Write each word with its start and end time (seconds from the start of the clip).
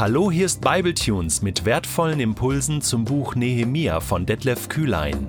Hallo, 0.00 0.30
hier 0.30 0.46
ist 0.46 0.62
Bibletunes 0.62 1.42
mit 1.42 1.66
wertvollen 1.66 2.20
Impulsen 2.20 2.80
zum 2.80 3.04
Buch 3.04 3.34
Nehemia 3.34 4.00
von 4.00 4.24
Detlef 4.24 4.70
Kühlein. 4.70 5.26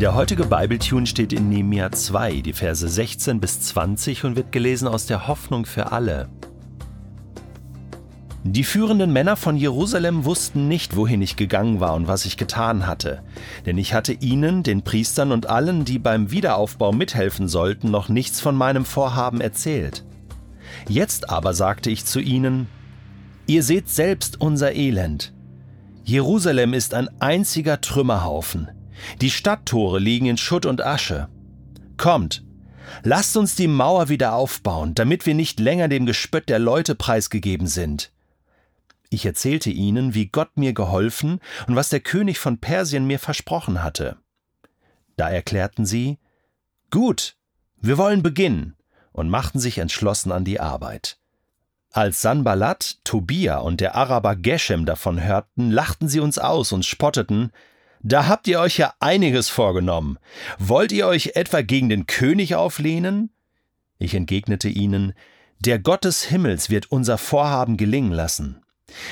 Der 0.00 0.14
heutige 0.14 0.46
Bibletune 0.46 1.06
steht 1.06 1.34
in 1.34 1.50
Nehemia 1.50 1.92
2, 1.92 2.40
die 2.40 2.54
Verse 2.54 2.88
16 2.88 3.40
bis 3.40 3.60
20 3.60 4.24
und 4.24 4.36
wird 4.36 4.52
gelesen 4.52 4.88
aus 4.88 5.04
der 5.04 5.28
Hoffnung 5.28 5.66
für 5.66 5.92
alle. 5.92 6.30
Die 8.44 8.64
führenden 8.64 9.12
Männer 9.12 9.36
von 9.36 9.58
Jerusalem 9.58 10.24
wussten 10.24 10.66
nicht, 10.66 10.96
wohin 10.96 11.20
ich 11.20 11.36
gegangen 11.36 11.80
war 11.80 11.92
und 11.92 12.08
was 12.08 12.24
ich 12.24 12.38
getan 12.38 12.86
hatte, 12.86 13.22
denn 13.66 13.76
ich 13.76 13.92
hatte 13.92 14.14
ihnen, 14.14 14.62
den 14.62 14.80
Priestern 14.80 15.30
und 15.30 15.44
allen, 15.44 15.84
die 15.84 15.98
beim 15.98 16.30
Wiederaufbau 16.30 16.90
mithelfen 16.92 17.48
sollten, 17.48 17.90
noch 17.90 18.08
nichts 18.08 18.40
von 18.40 18.56
meinem 18.56 18.86
Vorhaben 18.86 19.42
erzählt. 19.42 20.04
Jetzt 20.88 21.30
aber 21.30 21.54
sagte 21.54 21.90
ich 21.90 22.04
zu 22.04 22.20
ihnen, 22.20 22.68
Ihr 23.46 23.62
seht 23.62 23.88
selbst 23.88 24.40
unser 24.40 24.74
Elend. 24.74 25.32
Jerusalem 26.04 26.72
ist 26.72 26.94
ein 26.94 27.08
einziger 27.20 27.80
Trümmerhaufen. 27.80 28.68
Die 29.20 29.30
Stadttore 29.30 29.98
liegen 29.98 30.26
in 30.26 30.36
Schutt 30.36 30.66
und 30.66 30.82
Asche. 30.82 31.28
Kommt, 31.96 32.44
lasst 33.02 33.36
uns 33.36 33.56
die 33.56 33.68
Mauer 33.68 34.08
wieder 34.08 34.34
aufbauen, 34.34 34.94
damit 34.94 35.26
wir 35.26 35.34
nicht 35.34 35.58
länger 35.60 35.88
dem 35.88 36.06
Gespött 36.06 36.48
der 36.48 36.58
Leute 36.58 36.94
preisgegeben 36.94 37.66
sind. 37.66 38.12
Ich 39.10 39.26
erzählte 39.26 39.70
ihnen, 39.70 40.14
wie 40.14 40.26
Gott 40.26 40.56
mir 40.56 40.72
geholfen 40.72 41.40
und 41.66 41.74
was 41.74 41.88
der 41.88 42.00
König 42.00 42.38
von 42.38 42.58
Persien 42.58 43.06
mir 43.06 43.18
versprochen 43.18 43.82
hatte. 43.82 44.16
Da 45.16 45.28
erklärten 45.28 45.84
sie, 45.84 46.18
Gut, 46.90 47.36
wir 47.80 47.98
wollen 47.98 48.22
beginnen, 48.22 48.76
und 49.20 49.30
machten 49.30 49.60
sich 49.60 49.78
entschlossen 49.78 50.32
an 50.32 50.44
die 50.44 50.58
Arbeit. 50.58 51.18
Als 51.92 52.22
Sanballat, 52.22 52.98
Tobia 53.04 53.58
und 53.58 53.80
der 53.80 53.94
Araber 53.94 54.34
Geshem 54.36 54.86
davon 54.86 55.22
hörten, 55.22 55.70
lachten 55.70 56.08
sie 56.08 56.20
uns 56.20 56.38
aus 56.38 56.72
und 56.72 56.84
spotteten, 56.84 57.52
da 58.02 58.26
habt 58.26 58.48
ihr 58.48 58.60
euch 58.60 58.78
ja 58.78 58.94
einiges 58.98 59.48
vorgenommen. 59.48 60.18
Wollt 60.58 60.90
ihr 60.90 61.06
euch 61.06 61.32
etwa 61.34 61.60
gegen 61.60 61.88
den 61.88 62.06
König 62.06 62.54
auflehnen? 62.54 63.30
Ich 63.98 64.14
entgegnete 64.14 64.68
ihnen, 64.68 65.12
der 65.58 65.78
Gott 65.78 66.04
des 66.04 66.24
Himmels 66.24 66.70
wird 66.70 66.90
unser 66.90 67.18
Vorhaben 67.18 67.76
gelingen 67.76 68.12
lassen. 68.12 68.62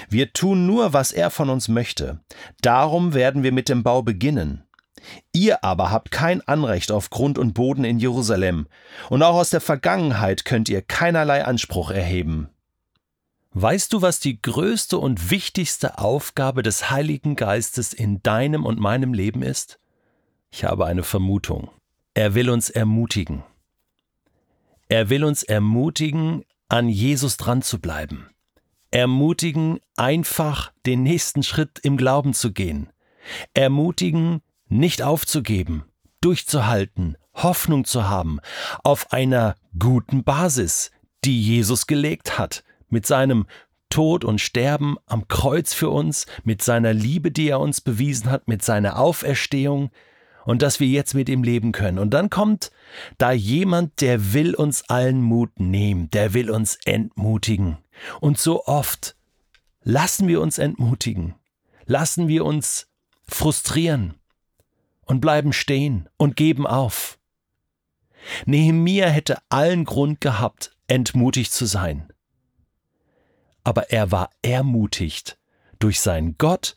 Wir 0.09 0.33
tun 0.33 0.67
nur, 0.67 0.95
was 0.95 1.13
er 1.13 1.31
von 1.31 1.51
uns 1.51 1.69
möchte. 1.69 2.21
Darum 2.63 3.13
werden 3.13 3.43
wir 3.43 3.53
mit 3.53 3.69
dem 3.69 3.83
Bau 3.83 4.03
beginnen. 4.03 4.65
Ihr 5.33 5.65
aber 5.65 5.91
habt 5.91 6.11
kein 6.11 6.41
Anrecht 6.43 6.93
auf 6.93 7.11
Grund 7.11 7.39
und 7.39 7.55
Boden 7.55 7.85
in 7.85 7.99
Jerusalem, 7.99 8.67
und 9.11 9.23
auch 9.23 9.35
aus 9.35 9.51
der 9.51 9.61
Vergangenheit 9.61 10.45
könnt 10.45 10.69
ihr 10.69 10.83
keinerlei 10.83 11.45
Anspruch 11.45 11.91
erheben. 11.91 12.49
Weißt 13.53 13.93
du, 13.93 14.03
was 14.03 14.21
die 14.21 14.41
größte 14.41 14.99
und 14.99 15.31
wichtigste 15.31 15.99
Aufgabe 15.99 16.63
des 16.63 16.91
Heiligen 16.91 17.35
Geistes 17.35 17.93
in 17.93 18.23
deinem 18.23 18.65
und 18.65 18.79
meinem 18.79 19.15
Leben 19.15 19.43
ist? 19.43 19.79
Ich 20.51 20.65
habe 20.65 20.87
eine 20.87 21.03
Vermutung. 21.03 21.71
Er 22.15 22.35
will 22.35 22.51
uns 22.51 22.71
ermutigen. 22.71 23.43
Er 24.89 25.11
will 25.11 25.25
uns 25.25 25.43
ermutigen, 25.43 26.45
an 26.69 26.89
Jesus 26.89 27.37
dran 27.37 27.63
zu 27.63 27.81
bleiben 27.81 28.29
ermutigen, 28.91 29.81
einfach 29.97 30.73
den 30.87 31.03
nächsten 31.03 31.43
Schritt 31.43 31.79
im 31.83 31.97
Glauben 31.97 32.35
zu 32.35 32.53
gehen, 32.53 32.89
ermutigen, 33.55 34.41
nicht 34.69 35.03
aufzugeben, 35.03 35.85
durchzuhalten, 36.21 37.17
Hoffnung 37.35 37.85
zu 37.85 38.09
haben, 38.09 38.41
auf 38.83 39.13
einer 39.13 39.55
guten 39.79 40.25
Basis, 40.25 40.91
die 41.25 41.41
Jesus 41.41 41.87
gelegt 41.87 42.39
hat, 42.39 42.65
mit 42.89 43.07
seinem 43.07 43.47
Tod 43.91 44.25
und 44.25 44.41
Sterben 44.41 44.97
am 45.07 45.29
Kreuz 45.29 45.73
für 45.73 45.91
uns, 45.91 46.27
mit 46.45 46.63
seiner 46.63 46.93
Liebe, 46.93 47.31
die 47.31 47.49
er 47.49 47.61
uns 47.61 47.81
bewiesen 47.81 48.31
hat, 48.31 48.49
mit 48.49 48.63
seiner 48.63 48.99
Auferstehung, 48.99 49.91
und 50.45 50.63
dass 50.63 50.81
wir 50.81 50.87
jetzt 50.87 51.15
mit 51.15 51.29
ihm 51.29 51.43
leben 51.43 51.73
können. 51.73 51.99
Und 51.99 52.15
dann 52.15 52.31
kommt 52.31 52.71
da 53.19 53.33
jemand, 53.33 54.01
der 54.01 54.33
will 54.33 54.55
uns 54.55 54.89
allen 54.89 55.21
Mut 55.21 55.61
nehmen, 55.61 56.09
der 56.11 56.33
will 56.33 56.51
uns 56.51 56.79
entmutigen. 56.87 57.77
Und 58.21 58.39
so 58.39 58.65
oft 58.65 59.15
lassen 59.83 60.27
wir 60.27 60.41
uns 60.41 60.57
entmutigen, 60.57 61.35
lassen 61.85 62.29
wir 62.29 62.47
uns 62.47 62.89
frustrieren 63.27 64.15
und 65.09 65.21
bleiben 65.21 65.53
stehen 65.53 66.09
und 66.17 66.37
geben 66.37 66.67
auf. 66.67 67.19
Nehemia 68.47 69.09
hätte 69.09 69.39
allen 69.49 69.85
Grund 69.85 70.21
gehabt, 70.21 70.77
entmutigt 70.87 71.53
zu 71.53 71.67
sein. 71.67 72.13
Aber 73.65 73.91
er 73.91 74.13
war 74.13 74.31
ermutigt 74.43 75.39
durch 75.79 76.01
seinen 76.01 76.39
Gott 76.39 76.75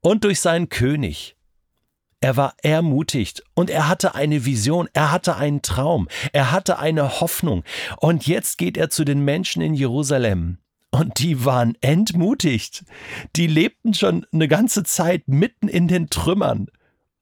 und 0.00 0.24
durch 0.24 0.40
seinen 0.40 0.68
König. 0.68 1.36
Er 2.20 2.36
war 2.36 2.54
ermutigt 2.62 3.44
und 3.54 3.70
er 3.70 3.88
hatte 3.88 4.14
eine 4.14 4.44
Vision, 4.44 4.88
er 4.92 5.12
hatte 5.12 5.36
einen 5.36 5.62
Traum, 5.62 6.08
er 6.32 6.50
hatte 6.50 6.78
eine 6.78 7.20
Hoffnung. 7.20 7.62
Und 7.98 8.26
jetzt 8.26 8.58
geht 8.58 8.76
er 8.76 8.90
zu 8.90 9.04
den 9.04 9.24
Menschen 9.24 9.62
in 9.62 9.74
Jerusalem. 9.74 10.58
Und 10.90 11.18
die 11.20 11.44
waren 11.44 11.76
entmutigt. 11.80 12.84
Die 13.36 13.46
lebten 13.46 13.94
schon 13.94 14.26
eine 14.32 14.48
ganze 14.48 14.82
Zeit 14.84 15.28
mitten 15.28 15.68
in 15.68 15.86
den 15.86 16.08
Trümmern. 16.08 16.68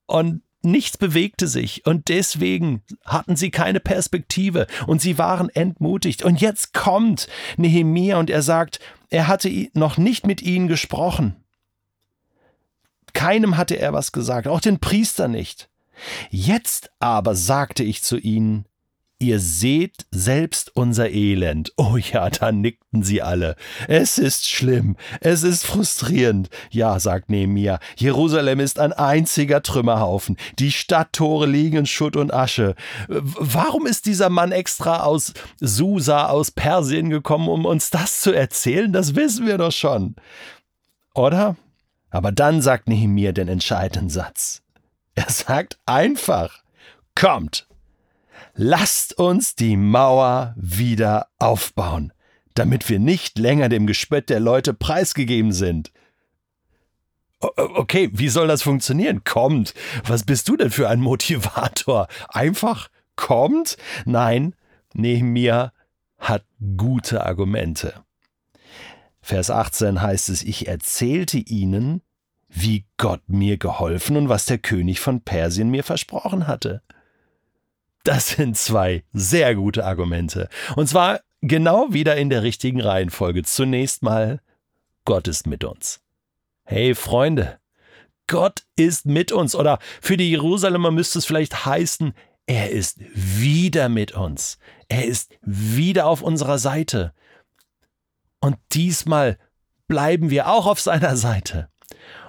Und 0.07 0.43
nichts 0.63 0.99
bewegte 0.99 1.49
sich. 1.49 1.87
Und 1.87 2.09
deswegen 2.09 2.83
hatten 3.05 3.37
sie 3.37 3.51
keine 3.51 3.81
Perspektive. 3.81 4.67
Und 4.87 5.01
sie 5.01 5.19
waren 5.19 5.49
entmutigt. 5.49 6.23
Und 6.23 6.41
jetzt 6.41 6.75
kommt 6.75 7.29
Nehemia 7.57 8.19
und 8.19 8.31
er 8.31 8.43
sagt, 8.43 8.81
er 9.09 9.29
hatte 9.29 9.69
noch 9.75 9.97
nicht 9.97 10.27
mit 10.27 10.43
ihnen 10.43 10.69
gesprochen. 10.69 11.37
Keinem 13.13 13.57
hatte 13.57 13.79
er 13.79 13.93
was 13.93 14.13
gesagt, 14.13 14.47
auch 14.47 14.61
den 14.61 14.79
Priester 14.79 15.29
nicht. 15.29 15.71
Jetzt 16.31 16.91
aber 16.99 17.35
sagte 17.35 17.83
ich 17.83 18.03
zu 18.03 18.19
ihnen, 18.19 18.67
Ihr 19.19 19.41
seht 19.41 20.05
selbst 20.11 20.77
unser 20.77 21.09
Elend. 21.09 21.73
Oh 21.79 21.97
ja, 21.97 22.29
da 22.29 22.53
nickten 22.53 23.03
sie 23.03 23.23
alle. 23.23 23.57
Es 23.89 24.19
ist 24.19 24.47
schlimm, 24.47 24.97
es 25.21 25.43
ist 25.43 25.65
frustrierend. 25.65 26.51
Ja, 26.71 27.01
sagt 27.01 27.31
Nehemia, 27.31 27.79
Jerusalem 27.97 28.61
ist 28.61 28.79
ein 28.79 28.93
einziger 28.93 29.63
Trümmerhaufen. 29.63 30.37
Die 30.59 30.71
Stadttore 30.71 31.47
liegen 31.47 31.79
in 31.79 31.87
Schutt 31.87 32.15
und 32.15 32.35
Asche. 32.35 32.75
Warum 33.09 33.87
ist 33.87 34.05
dieser 34.05 34.29
Mann 34.29 34.53
extra 34.53 35.05
aus 35.05 35.33
Susa, 35.61 36.27
aus 36.27 36.51
Persien 36.51 37.09
gekommen, 37.09 37.49
um 37.49 37.65
uns 37.65 37.89
das 37.89 38.21
zu 38.21 38.33
erzählen? 38.33 38.93
Das 38.93 39.15
wissen 39.15 39.47
wir 39.47 39.57
doch 39.57 39.73
schon. 39.73 40.17
Oder? 41.15 41.57
Aber 42.11 42.33
dann 42.33 42.61
sagt 42.61 42.87
Nehemiah 42.87 43.33
den 43.33 43.49
entscheidenden 43.49 44.11
Satz. 44.11 44.63
Er 45.15 45.31
sagt 45.31 45.79
einfach, 45.87 46.63
kommt, 47.15 47.66
lasst 48.57 49.19
uns 49.19 49.55
die 49.55 49.77
Mauer 49.77 50.55
wieder 50.57 51.29
aufbauen, 51.39 52.13
damit 52.55 52.89
wir 52.89 52.99
nicht 52.99 53.39
länger 53.39 53.69
dem 53.69 53.87
Gespött 53.87 54.29
der 54.31 54.41
Leute 54.41 54.75
preisgegeben 54.75 55.53
sind. 55.53 55.93
Okay, 57.39 58.09
wie 58.13 58.29
soll 58.29 58.49
das 58.49 58.63
funktionieren? 58.63 59.23
Kommt. 59.25 59.75
Was 60.07 60.25
bist 60.25 60.49
du 60.49 60.57
denn 60.57 60.71
für 60.71 60.89
ein 60.89 61.01
Motivator? 61.01 62.09
Einfach 62.29 62.89
kommt? 63.15 63.77
Nein, 64.07 64.55
Nehemiah 64.95 65.73
hat 66.19 66.45
gute 66.79 67.25
Argumente. 67.27 68.03
Vers 69.21 69.51
18 69.51 70.01
heißt 70.01 70.31
es, 70.31 70.43
ich 70.43 70.67
erzählte 70.67 71.39
ihnen, 71.39 72.01
wie 72.49 72.87
Gott 72.97 73.29
mir 73.29 73.59
geholfen 73.59 74.17
und 74.17 74.29
was 74.29 74.47
der 74.47 74.59
König 74.59 75.01
von 75.01 75.21
Persien 75.21 75.69
mir 75.69 75.85
versprochen 75.85 76.47
hatte. 76.47 76.83
Das 78.07 78.29
sind 78.29 78.57
zwei 78.57 79.03
sehr 79.13 79.57
gute 79.57 79.85
Argumente. 79.85 80.49
Und 80.77 80.89
zwar 80.89 81.23
genau 81.41 81.93
wieder 81.93 82.17
in 82.17 82.31
der 82.31 82.45
richtigen 82.45 82.81
Reihenfolge. 82.81 83.43
Zunächst 83.43 84.05
mal, 84.05 84.41
Gott 85.05 85.27
ist 85.27 85.49
mit 85.49 85.65
uns. 85.65 86.01
Hey 86.63 86.95
Freunde, 86.95 87.59
Gott 88.29 88.63
ist 88.77 89.07
mit 89.07 89.33
uns. 89.33 89.57
Oder 89.57 89.81
für 90.01 90.17
die 90.17 90.31
Jerusalemer 90.31 90.93
müsste 90.93 91.19
es 91.19 91.27
vielleicht 91.27 91.67
heißen, 91.67 92.15
er 92.47 92.71
ist 92.71 93.01
wieder 93.13 93.89
mit 93.89 94.13
uns. 94.13 94.59
Er 94.87 95.05
ist 95.05 95.37
wieder 95.43 96.07
auf 96.07 96.23
unserer 96.23 96.59
Seite. 96.59 97.13
Und 98.39 98.57
diesmal 98.73 99.37
bleiben 99.89 100.31
wir 100.31 100.47
auch 100.47 100.67
auf 100.67 100.79
seiner 100.79 101.17
Seite. 101.17 101.71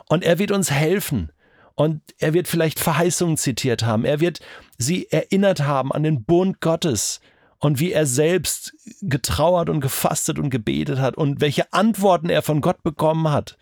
Und 0.09 0.23
er 0.23 0.39
wird 0.39 0.50
uns 0.50 0.71
helfen. 0.71 1.31
Und 1.75 2.01
er 2.18 2.33
wird 2.33 2.47
vielleicht 2.47 2.80
Verheißungen 2.80 3.38
zitiert 3.38 3.83
haben. 3.83 4.06
Er 4.06 4.19
wird 4.19 4.39
sie 4.77 5.09
erinnert 5.12 5.62
haben 5.62 5.91
an 5.91 6.03
den 6.03 6.24
Bund 6.24 6.62
Gottes 6.62 7.19
und 7.59 7.79
wie 7.79 7.91
er 7.91 8.06
selbst 8.06 8.74
getrauert 9.01 9.69
und 9.69 9.81
gefastet 9.81 10.39
und 10.39 10.50
gebetet 10.50 11.00
hat 11.00 11.18
und 11.18 11.41
welche 11.41 11.71
Antworten 11.74 12.29
er 12.29 12.41
von 12.41 12.62
Gott 12.62 12.83
bekommen 12.83 13.31
hat. 13.31 13.57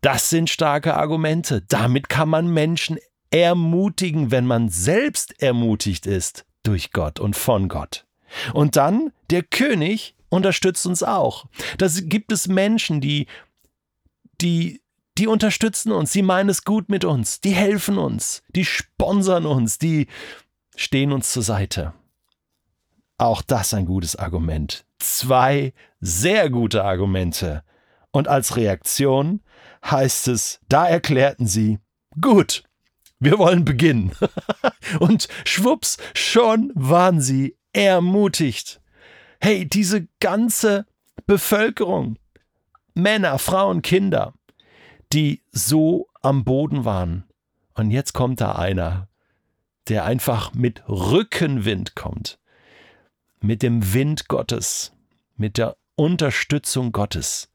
Das 0.00 0.30
sind 0.30 0.50
starke 0.50 0.94
Argumente. 0.94 1.62
Damit 1.62 2.08
kann 2.08 2.28
man 2.28 2.52
Menschen 2.52 2.98
ermutigen, 3.30 4.30
wenn 4.30 4.46
man 4.46 4.68
selbst 4.68 5.42
ermutigt 5.42 6.06
ist 6.06 6.44
durch 6.62 6.92
Gott 6.92 7.20
und 7.20 7.36
von 7.36 7.68
Gott. 7.68 8.04
Und 8.52 8.76
dann 8.76 9.12
der 9.30 9.42
König 9.42 10.14
unterstützt 10.28 10.86
uns 10.86 11.02
auch. 11.02 11.46
Da 11.78 11.86
gibt 11.88 12.32
es 12.32 12.48
Menschen, 12.48 13.00
die, 13.00 13.26
die, 14.40 14.82
die 15.18 15.26
unterstützen 15.26 15.92
uns, 15.92 16.12
die 16.12 16.22
meinen 16.22 16.48
es 16.48 16.64
gut 16.64 16.88
mit 16.88 17.04
uns, 17.04 17.40
die 17.40 17.52
helfen 17.52 17.98
uns, 17.98 18.42
die 18.54 18.64
sponsern 18.64 19.46
uns, 19.46 19.78
die 19.78 20.08
stehen 20.76 21.12
uns 21.12 21.32
zur 21.32 21.42
Seite. 21.42 21.94
Auch 23.16 23.42
das 23.42 23.72
ein 23.74 23.86
gutes 23.86 24.16
Argument. 24.16 24.84
Zwei 24.98 25.72
sehr 26.00 26.50
gute 26.50 26.84
Argumente. 26.84 27.62
Und 28.10 28.28
als 28.28 28.56
Reaktion 28.56 29.40
heißt 29.84 30.28
es, 30.28 30.60
da 30.68 30.86
erklärten 30.86 31.46
sie, 31.46 31.78
gut, 32.20 32.64
wir 33.20 33.38
wollen 33.38 33.64
beginnen. 33.64 34.12
Und 34.98 35.28
schwupps, 35.44 35.96
schon 36.14 36.72
waren 36.74 37.20
sie 37.20 37.56
ermutigt. 37.72 38.80
Hey, 39.40 39.66
diese 39.68 40.08
ganze 40.20 40.86
Bevölkerung, 41.26 42.18
Männer, 42.94 43.38
Frauen, 43.38 43.82
Kinder, 43.82 44.34
die 45.14 45.42
so 45.52 46.08
am 46.22 46.44
Boden 46.44 46.84
waren. 46.84 47.24
Und 47.74 47.90
jetzt 47.90 48.12
kommt 48.12 48.40
da 48.40 48.52
einer, 48.52 49.08
der 49.88 50.04
einfach 50.04 50.54
mit 50.54 50.82
Rückenwind 50.88 51.94
kommt, 51.94 52.38
mit 53.40 53.62
dem 53.62 53.92
Wind 53.92 54.28
Gottes, 54.28 54.92
mit 55.36 55.58
der 55.58 55.76
Unterstützung 55.96 56.92
Gottes 56.92 57.50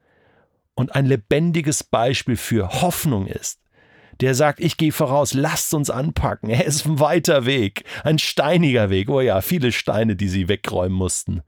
und 0.74 0.96
ein 0.96 1.06
lebendiges 1.06 1.84
Beispiel 1.84 2.38
für 2.38 2.82
Hoffnung 2.82 3.28
ist 3.28 3.60
der 4.20 4.36
sagt, 4.36 4.60
ich 4.60 4.78
gehe 4.78 4.92
voraus, 4.92 5.34
lasst 5.34 5.74
uns 5.74 5.90
anpacken. 5.90 6.50
Er 6.50 6.66
ist 6.66 6.86
ein 6.86 7.00
weiter 7.00 7.46
Weg, 7.46 7.84
ein 8.04 8.20
steiniger 8.20 8.90
Weg. 8.90 9.10
Oh 9.10 9.22
ja, 9.22 9.42
viele 9.42 9.72
Steine, 9.72 10.16
die 10.16 10.28
sie 10.28 10.50
wegräumen 10.50 10.98
mussten. 10.98 11.42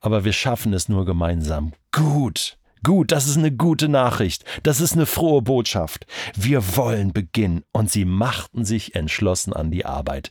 Aber 0.00 0.24
wir 0.24 0.32
schaffen 0.32 0.72
es 0.72 0.88
nur 0.88 1.04
gemeinsam. 1.04 1.72
Gut, 1.92 2.57
gut, 2.82 3.12
das 3.12 3.26
ist 3.26 3.36
eine 3.36 3.52
gute 3.52 3.88
Nachricht. 3.88 4.44
Das 4.62 4.80
ist 4.80 4.94
eine 4.94 5.06
frohe 5.06 5.42
Botschaft. 5.42 6.06
Wir 6.34 6.76
wollen 6.76 7.12
beginnen. 7.12 7.64
Und 7.72 7.90
sie 7.90 8.04
machten 8.04 8.64
sich 8.64 8.94
entschlossen 8.94 9.52
an 9.52 9.70
die 9.70 9.84
Arbeit. 9.84 10.30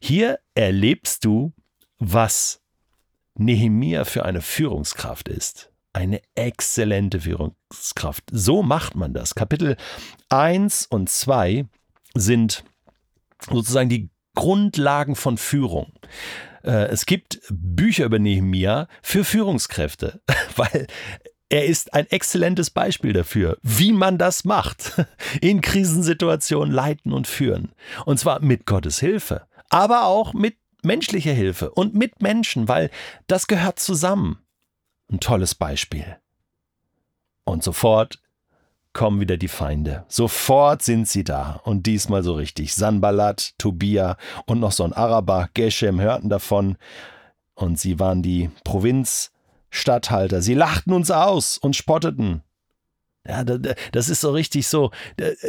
Hier 0.00 0.38
erlebst 0.54 1.24
du, 1.24 1.52
was 1.98 2.60
Nehemia 3.34 4.04
für 4.04 4.24
eine 4.24 4.42
Führungskraft 4.42 5.28
ist 5.28 5.70
eine 5.96 6.20
exzellente 6.34 7.20
Führungskraft. 7.20 8.24
So 8.30 8.62
macht 8.62 8.96
man 8.96 9.14
das. 9.14 9.34
Kapitel 9.34 9.78
1 10.28 10.84
und 10.86 11.08
2 11.08 11.64
sind 12.14 12.64
sozusagen 13.50 13.88
die 13.88 14.10
Grundlagen 14.34 15.16
von 15.16 15.38
Führung. 15.38 15.94
Äh, 16.62 16.88
es 16.88 17.06
gibt 17.06 17.40
Bücher 17.48 18.04
über 18.04 18.18
Nehemia 18.18 18.88
für 19.02 19.24
Führungskräfte, 19.24 20.20
weil 20.56 20.86
er 21.48 21.64
ist 21.64 21.94
ein 21.94 22.06
exzellentes 22.10 22.70
Beispiel 22.70 23.12
dafür, 23.12 23.58
wie 23.62 23.92
man 23.92 24.18
das 24.18 24.44
macht. 24.44 24.92
In 25.40 25.60
Krisensituationen 25.60 26.72
leiten 26.72 27.12
und 27.12 27.26
führen. 27.26 27.72
Und 28.04 28.18
zwar 28.18 28.40
mit 28.40 28.66
Gottes 28.66 28.98
Hilfe, 28.98 29.46
aber 29.68 30.06
auch 30.06 30.32
mit 30.32 30.56
menschlicher 30.82 31.32
Hilfe 31.32 31.70
und 31.70 31.94
mit 31.94 32.20
Menschen, 32.20 32.68
weil 32.68 32.90
das 33.26 33.46
gehört 33.46 33.78
zusammen. 33.78 34.38
Ein 35.10 35.20
tolles 35.20 35.54
Beispiel. 35.54 36.16
Und 37.44 37.62
sofort 37.62 38.20
kommen 38.92 39.20
wieder 39.20 39.36
die 39.36 39.48
Feinde. 39.48 40.04
Sofort 40.08 40.82
sind 40.82 41.06
sie 41.06 41.22
da. 41.22 41.60
Und 41.64 41.86
diesmal 41.86 42.22
so 42.22 42.34
richtig. 42.34 42.74
Sanballat, 42.74 43.52
Tobia 43.58 44.16
und 44.46 44.58
noch 44.58 44.72
so 44.72 44.84
ein 44.84 44.92
Araber, 44.92 45.48
Geshem, 45.54 46.00
hörten 46.00 46.28
davon. 46.28 46.76
Und 47.54 47.78
sie 47.78 48.00
waren 48.00 48.22
die 48.22 48.50
Provinzstatthalter. 49.70 50.42
Sie 50.42 50.54
lachten 50.54 50.92
uns 50.92 51.10
aus 51.10 51.58
und 51.58 51.76
spotteten. 51.76 52.42
Ja, 53.28 53.42
das 53.42 54.08
ist 54.08 54.20
so 54.20 54.30
richtig 54.30 54.68
so, 54.68 54.92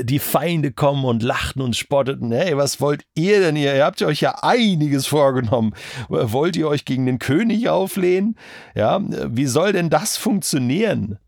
die 0.02 0.18
Feinde 0.18 0.72
kommen 0.72 1.06
und 1.06 1.22
lachten 1.22 1.62
und 1.62 1.76
spotteten. 1.76 2.32
Hey, 2.32 2.58
was 2.58 2.82
wollt 2.82 3.04
ihr 3.14 3.40
denn 3.40 3.56
hier? 3.56 3.76
Ihr 3.76 3.86
habt 3.86 4.02
euch 4.02 4.20
ja 4.20 4.40
einiges 4.42 5.06
vorgenommen. 5.06 5.76
Wollt 6.10 6.56
ihr 6.56 6.68
euch 6.68 6.86
gegen 6.86 7.06
den 7.06 7.20
König 7.20 7.70
auflehnen? 7.70 8.36
Ja, 8.74 9.00
wie 9.00 9.46
soll 9.46 9.74
denn 9.74 9.92
das 9.92 10.18
funktionieren? 10.18 11.20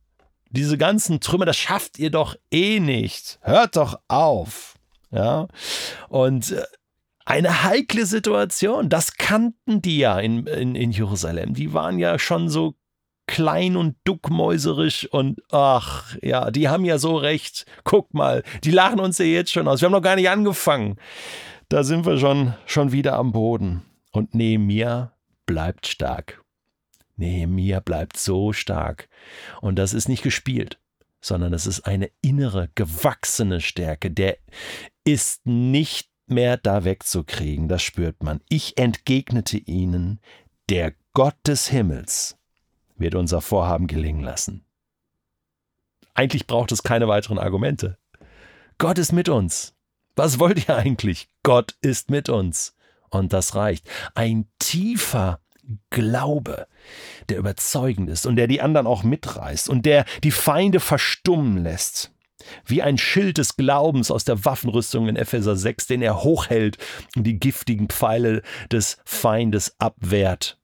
Diese 0.50 0.80
ganzen 0.80 1.20
Trümmer, 1.20 1.46
das 1.46 1.58
schafft 1.58 2.00
ihr 2.00 2.10
doch 2.10 2.36
eh 2.50 2.80
nicht. 2.80 3.38
Hört 3.44 3.76
doch 3.76 4.00
auf. 4.08 4.74
Ja, 5.12 5.48
und 6.08 6.52
äh, 6.52 6.64
eine 7.30 7.64
heikle 7.64 8.08
Situation. 8.08 8.90
Das 8.90 9.14
kannten 9.14 9.84
die 9.84 10.00
ja 10.00 10.20
in, 10.20 10.48
in, 10.48 10.74
in 10.74 10.92
Jerusalem. 10.92 11.54
Die 11.54 11.74
waren 11.74 12.00
ja 12.00 12.18
schon 12.18 12.50
so 12.50 12.74
klein 13.28 13.78
und 13.78 13.96
duckmäuserisch 14.04 15.06
und 15.06 15.40
ach, 15.52 16.18
ja, 16.24 16.50
die 16.50 16.70
haben 16.70 16.86
ja 16.86 16.98
so 16.98 17.16
recht. 17.16 17.68
Guck 17.84 18.16
mal, 18.16 18.42
die 18.64 18.72
lachen 18.72 19.00
uns 19.00 19.20
ja 19.20 19.26
jetzt 19.26 19.52
schon 19.52 19.68
aus. 19.68 19.80
Wir 19.80 19.86
haben 19.86 19.94
noch 19.94 20.02
gar 20.02 20.16
nicht 20.16 20.30
angefangen. 20.30 20.96
Da 21.70 21.84
sind 21.84 22.08
wir 22.08 22.18
schon, 22.18 22.56
schon 22.66 22.92
wieder 22.92 23.14
am 23.14 23.32
Boden. 23.32 23.84
Und 24.12 24.34
Nehemiah 24.34 25.14
bleibt 25.46 25.86
stark. 25.86 26.44
Nehemiah 27.16 27.80
bleibt 27.80 28.18
so 28.18 28.54
stark. 28.54 29.08
Und 29.62 29.78
das 29.78 29.94
ist 29.94 30.10
nicht 30.10 30.24
gespielt, 30.24 30.80
sondern 31.22 31.54
es 31.54 31.68
ist 31.68 31.82
eine 31.82 32.10
innere, 32.24 32.72
gewachsene 32.74 33.62
Stärke. 33.62 34.10
Der 34.10 34.38
ist 35.04 35.46
nicht 35.46 36.10
mehr 36.30 36.58
da 36.58 36.84
wegzukriegen, 36.84 37.68
das 37.68 37.82
spürt 37.82 38.24
man. 38.24 38.42
Ich 38.50 38.78
entgegnete 38.78 39.58
ihnen, 39.58 40.20
der 40.70 40.94
Gott 41.14 41.36
des 41.46 41.68
Himmels 41.68 42.38
wird 42.96 43.16
unser 43.16 43.42
Vorhaben 43.42 43.88
gelingen 43.88 44.24
lassen. 44.24 44.66
Eigentlich 46.14 46.48
braucht 46.48 46.72
es 46.72 46.84
keine 46.84 47.08
weiteren 47.08 47.40
Argumente. 47.40 47.98
Gott 48.78 48.98
ist 48.98 49.12
mit 49.12 49.30
uns. 49.30 49.76
Was 50.16 50.40
wollt 50.40 50.68
ihr 50.68 50.76
eigentlich? 50.76 51.30
Gott 51.44 51.76
ist 51.82 52.10
mit 52.10 52.30
uns. 52.30 52.76
Und 53.10 53.34
das 53.34 53.56
reicht. 53.56 53.90
Ein 54.16 54.48
tiefer 54.60 55.40
Glaube, 55.92 56.68
der 57.30 57.38
überzeugend 57.38 58.10
ist 58.10 58.26
und 58.26 58.36
der 58.36 58.48
die 58.48 58.62
anderen 58.62 58.88
auch 58.88 59.04
mitreißt 59.04 59.70
und 59.70 59.86
der 59.86 60.06
die 60.24 60.32
Feinde 60.32 60.80
verstummen 60.80 61.64
lässt. 61.64 62.12
Wie 62.66 62.82
ein 62.82 62.98
Schild 62.98 63.38
des 63.38 63.56
Glaubens 63.56 64.12
aus 64.12 64.24
der 64.24 64.46
Waffenrüstung 64.46 65.08
in 65.08 65.16
Epheser 65.16 65.56
6, 65.56 65.88
den 65.88 66.02
er 66.02 66.24
hochhält 66.24 66.78
und 67.16 67.24
die 67.24 67.40
giftigen 67.40 67.88
Pfeile 67.88 68.42
des 68.72 68.98
Feindes 69.06 69.76
abwehrt. 69.80 70.60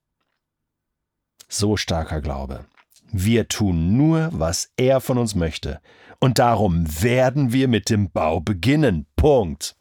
So 1.47 1.77
starker 1.77 2.21
Glaube. 2.21 2.65
Wir 3.11 3.47
tun 3.47 3.95
nur, 3.95 4.29
was 4.33 4.71
er 4.77 4.99
von 4.99 5.17
uns 5.17 5.35
möchte. 5.35 5.79
Und 6.19 6.39
darum 6.39 6.85
werden 7.01 7.53
wir 7.53 7.67
mit 7.67 7.89
dem 7.89 8.11
Bau 8.11 8.39
beginnen. 8.39 9.05
Punkt. 9.15 9.75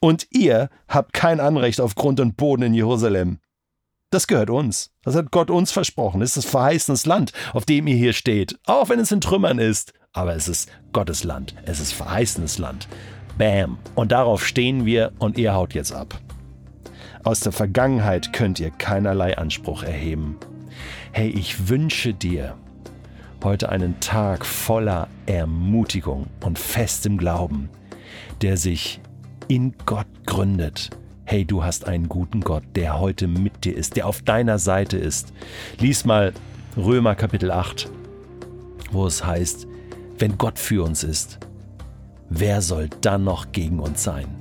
Und 0.00 0.26
ihr 0.30 0.70
habt 0.88 1.12
kein 1.12 1.40
Anrecht 1.40 1.80
auf 1.80 1.94
Grund 1.94 2.20
und 2.20 2.36
Boden 2.36 2.62
in 2.62 2.74
Jerusalem. 2.74 3.40
Das 4.10 4.26
gehört 4.26 4.50
uns. 4.50 4.92
Das 5.02 5.16
hat 5.16 5.30
Gott 5.30 5.50
uns 5.50 5.72
versprochen. 5.72 6.22
Es 6.22 6.30
ist 6.30 6.44
das 6.44 6.50
verheißenes 6.50 7.06
Land, 7.06 7.32
auf 7.52 7.64
dem 7.64 7.86
ihr 7.86 7.96
hier 7.96 8.12
steht. 8.12 8.58
Auch 8.64 8.88
wenn 8.88 9.00
es 9.00 9.12
in 9.12 9.20
Trümmern 9.20 9.58
ist. 9.58 9.92
Aber 10.16 10.34
es 10.34 10.48
ist 10.48 10.70
Gottes 10.94 11.24
Land. 11.24 11.54
Es 11.66 11.78
ist 11.78 11.92
verheißenes 11.92 12.56
Land. 12.56 12.88
Bam. 13.36 13.76
Und 13.94 14.12
darauf 14.12 14.46
stehen 14.46 14.86
wir 14.86 15.12
und 15.18 15.36
ihr 15.36 15.52
haut 15.52 15.74
jetzt 15.74 15.92
ab. 15.92 16.18
Aus 17.22 17.40
der 17.40 17.52
Vergangenheit 17.52 18.32
könnt 18.32 18.58
ihr 18.58 18.70
keinerlei 18.70 19.36
Anspruch 19.36 19.82
erheben. 19.82 20.38
Hey, 21.12 21.28
ich 21.28 21.68
wünsche 21.68 22.14
dir 22.14 22.54
heute 23.44 23.68
einen 23.68 24.00
Tag 24.00 24.46
voller 24.46 25.08
Ermutigung 25.26 26.28
und 26.42 26.58
festem 26.58 27.18
Glauben, 27.18 27.68
der 28.40 28.56
sich 28.56 29.00
in 29.48 29.74
Gott 29.84 30.06
gründet. 30.24 30.90
Hey, 31.24 31.44
du 31.44 31.62
hast 31.62 31.86
einen 31.86 32.08
guten 32.08 32.40
Gott, 32.40 32.64
der 32.74 32.98
heute 32.98 33.26
mit 33.26 33.66
dir 33.66 33.76
ist, 33.76 33.96
der 33.96 34.06
auf 34.06 34.22
deiner 34.22 34.58
Seite 34.58 34.96
ist. 34.96 35.34
Lies 35.78 36.06
mal 36.06 36.32
Römer 36.74 37.16
Kapitel 37.16 37.50
8, 37.50 37.90
wo 38.92 39.06
es 39.06 39.22
heißt, 39.22 39.66
wenn 40.18 40.38
Gott 40.38 40.58
für 40.58 40.84
uns 40.84 41.04
ist, 41.04 41.38
wer 42.28 42.62
soll 42.62 42.88
dann 43.00 43.24
noch 43.24 43.52
gegen 43.52 43.80
uns 43.80 44.02
sein? 44.02 44.35